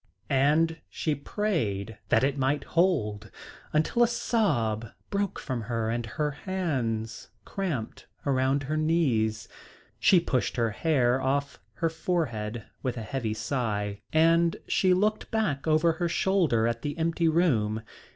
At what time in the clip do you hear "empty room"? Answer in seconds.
16.97-17.83